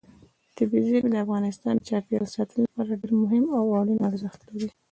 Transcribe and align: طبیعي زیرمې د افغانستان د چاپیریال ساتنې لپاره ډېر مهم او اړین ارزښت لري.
طبیعي 0.57 0.81
زیرمې 0.89 1.09
د 1.13 1.17
افغانستان 1.25 1.73
د 1.77 1.83
چاپیریال 1.89 2.25
ساتنې 2.35 2.61
لپاره 2.65 2.99
ډېر 3.01 3.13
مهم 3.23 3.45
او 3.57 3.63
اړین 3.79 3.99
ارزښت 4.09 4.39
لري. 4.47 4.69